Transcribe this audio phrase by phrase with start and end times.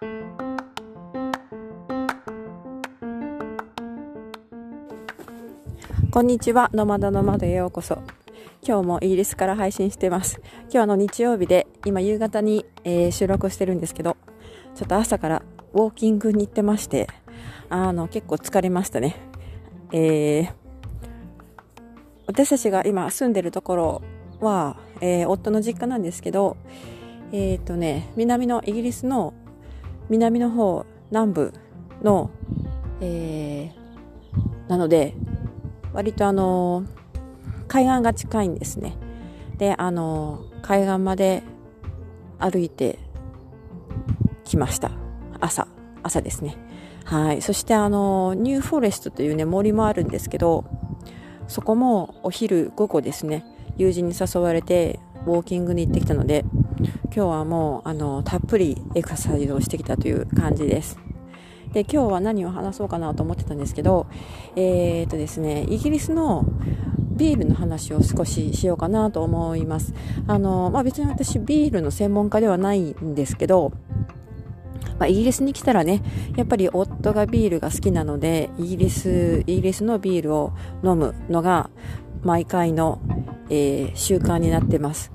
[0.00, 0.06] こ
[6.22, 7.96] んにちは、ノマドノマドへようこそ。
[8.66, 10.40] 今日もイギリスから配信してます。
[10.72, 14.16] 今日の日曜日で、今夕方に、えー、収録してるんですけど、
[14.74, 15.42] ちょっと朝から
[15.74, 17.06] ウォーキングに行ってまして、
[17.68, 19.16] あの、結構疲れましたね。
[19.92, 20.52] えー、
[22.26, 24.02] 私たちが今住んでるところ
[24.40, 26.56] は、えー、夫の実家なんですけど、
[27.32, 29.34] えっ、ー、とね、南のイギリスの
[30.10, 31.54] 南の方、南部
[32.02, 32.30] の、
[33.00, 35.14] えー、なので、
[35.92, 36.84] 割とあの
[37.68, 38.96] 海岸が近いんですね。
[39.56, 41.44] で、あの海岸まで
[42.38, 42.98] 歩いて
[44.44, 44.90] きました。
[45.40, 45.68] 朝、
[46.02, 46.56] 朝ですね。
[47.04, 47.42] はい。
[47.42, 50.64] そしてあのニューフォレストというね、森もあるんですけど、
[51.46, 53.44] そこもお昼午後ですね、
[53.76, 56.44] 友人に誘われてウォーキングに行ってきたので、
[57.04, 60.98] 今日はもうあのたっぷりエクササイズをしてきたという感じです。
[61.72, 64.06] で今日は何を話そうかなと思ってたんですけど、
[64.56, 66.44] えー、とですね、イギリスの
[67.12, 69.94] ビールの話を少ししようかなと思います。
[70.26, 73.72] あの、まあ、別に私ビールの専門家ではないんですけど、
[74.98, 76.02] まあ、イギリスに来たらね、
[76.36, 81.70] やっぱり夫がビールが好きなので、イギリス、イギリスのビールを飲むのが
[82.22, 83.00] 毎回の、
[83.48, 85.12] えー、習慣になってます。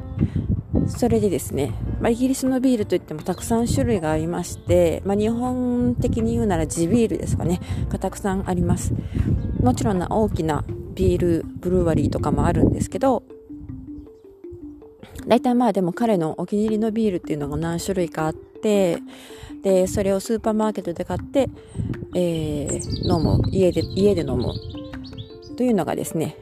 [0.88, 8.94] それでですね、まあ、イギリスのビールといってもたくさん種類がありまして、まあ、日本的に言うなら地ビールですかね、がたくさんあります。
[9.62, 13.24] もちろん大きなビールブルワリーとかもあるんですけど、
[15.28, 19.00] 大体まあでも彼のお気に入りのビールっていうのが何種類かあって、
[19.64, 21.50] で、それをスーパーマーケットで買って、
[22.14, 24.54] えー、飲む、家で、家で飲む
[25.58, 26.38] というのがですね、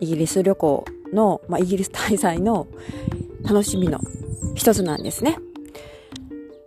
[0.00, 2.66] イギリス旅行の、まあ、イギリス滞在の
[3.44, 4.00] 楽しみの
[4.54, 5.38] 一つなんですね。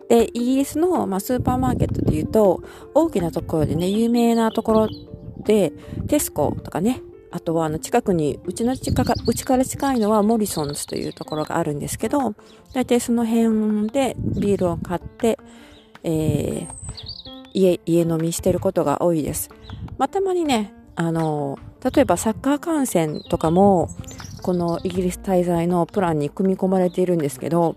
[0.10, 2.62] で、イギリスの、まあ、スーパーマーケットでいうと、
[2.94, 4.90] 大きなところでね、有名なところ
[5.46, 5.72] で、
[6.08, 12.36] テスコとかね、あとはあの近くに、うちの近か、うちから近いのはモリソンズというところがあるんですけど、
[12.74, 15.40] 大体その辺でビールを買って、
[16.04, 16.68] えー、
[17.54, 19.50] 家、家飲みしてることが多いです。
[19.98, 23.90] まあ、たまにね、あの、例えばサッカー観戦とかも、
[24.42, 27.76] このイギリス滞在のプランに組み込まれているんですけど、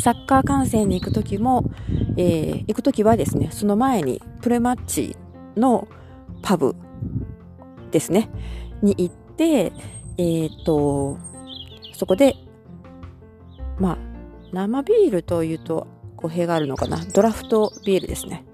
[0.00, 1.64] サッカー観戦に行くときも、
[2.16, 5.16] えー、行くときはですね、その前にプレマッチ
[5.56, 5.88] の
[6.42, 6.76] パブ
[7.90, 8.30] ですね、
[8.82, 9.72] に行って、
[10.16, 11.18] えー、と、
[11.92, 12.36] そこで、
[13.78, 13.98] まあ、
[14.52, 17.04] 生ビールというと語弊があるのかな。
[17.04, 18.44] ドラフトビールですね。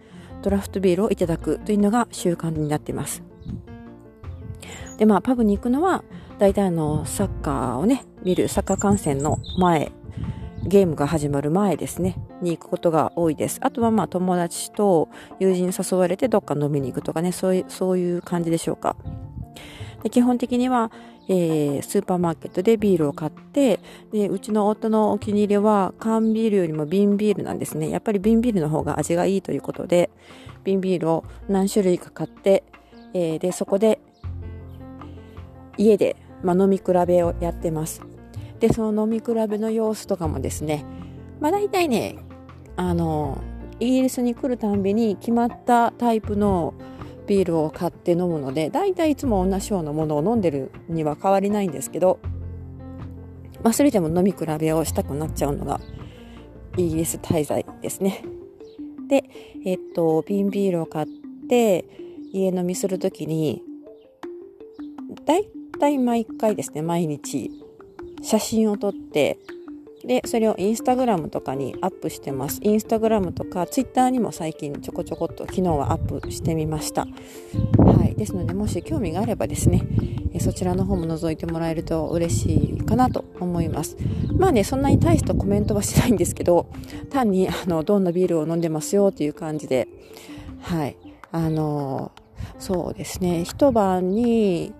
[0.43, 3.23] ドラフトビールをいただくというのが習慣になっています。
[4.99, 6.05] で、まあ、パブに行くのは、
[6.39, 9.93] 大体あの、サッカーをね、見る、サッカー観戦の前、
[10.67, 13.59] ゲームが始まる前ですね、に行くことが多いです。
[13.63, 15.09] あとはまあ友達と
[15.39, 18.97] 友人に誘われてどっか飲みに行くとかね、そういう、そういう感じでしょうか。
[20.03, 20.91] で基本的には、
[21.33, 23.79] えー、スーパーマーケットでビールを買って
[24.13, 30.11] でうちの夫のお気に入りは缶ビールよりも瓶ビールなんですねやっぱり瓶ビールの方が味がいいということで
[30.65, 32.65] 瓶ビールを何種類か買って、
[33.15, 34.01] えー、でそこで
[35.79, 38.03] 家でまあ、飲み比べをやってます。
[38.59, 40.85] で、その飲み比べの様子とかもですね、
[41.41, 42.19] まあ大体ね、
[42.77, 43.39] あの、
[43.79, 46.75] イギリスに来るたんびに決まったタイプの
[47.31, 52.19] ビールを買って飲むので、大体いつも同じようなものを飲んでるには変わりないんですけど、
[53.63, 55.81] まあそれでも飲み比べをしたくなっちゃうのが
[56.77, 58.25] イギリス滞在ですね。
[59.09, 59.23] で、
[59.65, 61.07] えっと、瓶ビールを買っ
[61.49, 61.85] て
[62.33, 63.63] 家飲みするときに、
[65.25, 65.45] 大
[65.79, 67.53] 体毎回ですね、毎日
[68.23, 69.39] 写真を撮って、
[70.05, 72.61] で、それをインスタグラムとかにアップしてます。
[72.63, 77.07] インスタグラムとかツイッターにも最近ちょこちょこっと昨日はアップしてみました。
[77.79, 78.15] はい。
[78.15, 79.83] ですので、もし興味があればですね、
[80.41, 83.97] そちらの方も覗いてもらえると嬉しいかなと思います。
[84.39, 86.67] まあね、そんなに大したコメントはしないんですけど、
[87.11, 89.89] 単に、あの、どんなビールを飲んでますよという感じで、
[90.61, 90.97] はい。
[91.33, 92.13] あの、
[92.59, 94.73] そうですね、一晩に、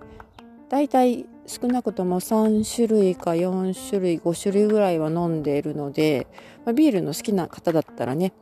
[0.69, 6.27] 大体少なくとも3種類か4種類5種類ぐらいは飲んでいるので、
[6.65, 8.33] まあ、ビールの好きな方だったらね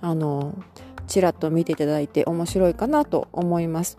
[0.00, 0.54] あの
[1.06, 3.96] ちらっと見ていただいて面白いかなと思います。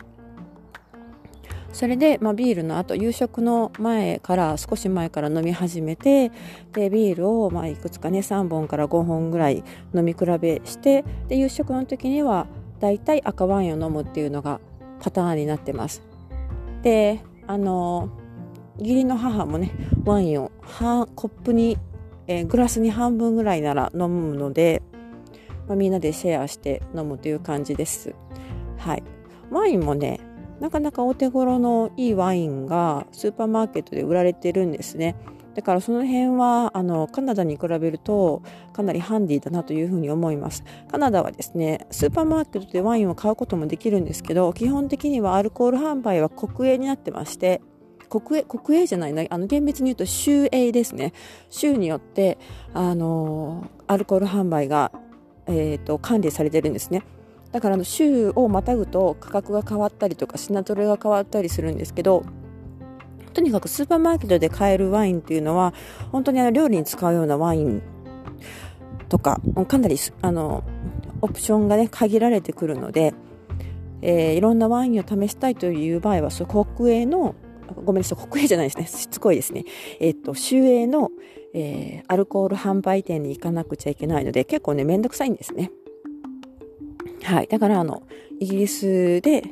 [1.72, 6.32] それで、まあ、ビールの後夕食の前から少し前から飲み始めて
[6.72, 9.62] でビールをまあいくつかね3本から5本ぐらい
[9.94, 12.46] 飲み比べしてで夕食の時には
[12.80, 14.58] だいたい赤ワインを飲むっていうのが
[15.00, 16.02] パターンになってます。
[16.82, 18.08] であの
[18.78, 19.72] 義理の母もね
[20.04, 20.50] ワインを
[21.14, 21.78] コップに、
[22.26, 24.82] えー、グラスに半分ぐらいなら飲むので
[25.68, 28.14] まあ、みんなでシェアして飲むという感じです。
[28.78, 29.02] はい。
[29.50, 30.20] ワインもね、
[30.60, 35.16] なかなかお手頃のいいワインがスーパーマーケットで売られてるんですね。
[35.54, 38.42] だからその辺はあのカナダに比べると
[38.74, 40.64] かなりハンディだなというふうに思います。
[40.90, 47.60] カナダはですね、スーパーマーケットでワインを買うこともできるんですけど、基本的にはアルコール販売は国営になってまして、
[48.08, 51.12] 国営、国営じゃないな、あの厳密に言うと州営ですね。
[51.50, 52.38] 州によって、
[52.74, 54.92] あのアルコール販売が、
[55.46, 57.02] えーと、管理されてるんですね。
[57.52, 62.24] だからあの州をまたぐと価格が変わったりとか品取れが変わったりするんですけど
[63.32, 65.72] とにかくスーパーマーケットで買えるワインっていうのは
[66.12, 67.82] 本当にあの料理に使うようなワイン
[69.08, 70.64] とかかなりあの
[71.22, 73.14] オプションがね限られてくるので、
[74.02, 77.34] えー、いろんなワインを試したいという場合はそ国営の
[77.74, 78.86] ごめんなさい国営じゃないですね。
[78.86, 79.64] しつこいですね。
[80.00, 81.10] えっ、と州営の、
[81.54, 85.70] えー、アルコール販売店に行かなくちゃいけないので結構ねめんどくさいんですね。
[87.22, 87.46] はい。
[87.48, 88.02] だからあの
[88.40, 89.42] イギリスで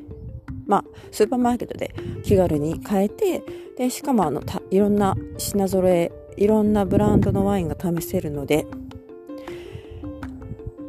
[0.66, 3.42] まあ、スーパーマーケットで気軽に買えて
[3.76, 8.66] でしかもあのいろんな品揃えいろんなブランドのワインが試せるので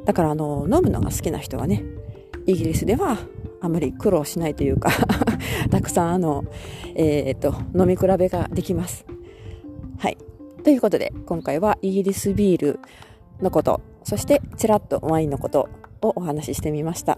[0.05, 1.83] だからあの飲むのが好きな人はね
[2.45, 3.17] イギリスでは
[3.61, 4.91] あまり苦労しないというか
[5.69, 6.45] たくさんあの、
[6.95, 9.05] えー、っと飲み比べができます。
[9.97, 10.17] はい
[10.63, 12.79] ということで今回はイギリスビール
[13.41, 15.69] のことそしてちらっとワインのこと
[16.01, 17.17] をお話ししてみました。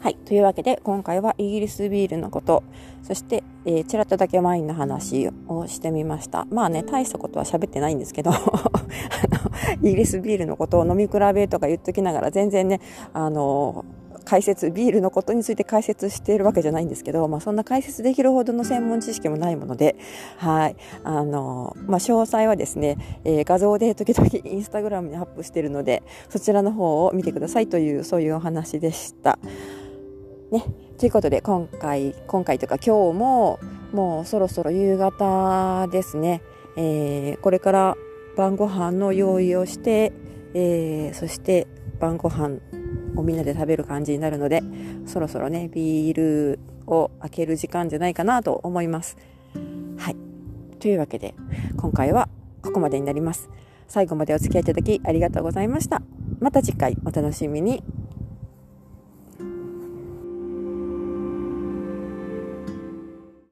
[0.00, 0.16] はい。
[0.16, 2.62] というわけで、今回はイギリスビールのこと、
[3.02, 6.46] そして、えー、ちらっとだけワインの話をしてみました。
[6.50, 8.32] まあね、大したことは喋ってないんですけど、
[9.82, 12.80] イギリスビールのことを飲み比べとか言っときながら、全然ね、
[13.12, 13.84] あの
[14.24, 19.96] 解説、ビールのことについて解説しているわけじゃないんですけど、まあ、そんな解説できるほどの専門知識もないもので、
[20.38, 20.76] はい。
[21.04, 29.38] あの、まあ、詳細はですね、えー、画像で時々インスタグラムにアップしているので、そちらの方を見てくださいという、そういうお話でした。
[30.50, 30.64] ね、
[30.98, 33.58] ということで今回今回とか今日も
[33.92, 36.40] もうそろそろ夕方ですね、
[36.76, 37.96] えー、これから
[38.36, 40.12] 晩ご飯の用意をして、
[40.54, 41.66] えー、そして
[41.98, 42.58] 晩ご飯
[43.16, 44.62] をみんなで食べる感じになるので
[45.06, 49.16] そろそろねビールを開ける時間じゃないかなと思います。
[49.96, 50.16] はい
[50.78, 51.34] というわけで
[51.76, 52.28] 今回は
[52.62, 53.50] ここまでになります。
[53.88, 56.02] 最後までお付き合いいただきありがとうございました。
[56.40, 57.82] また次回お楽しみに。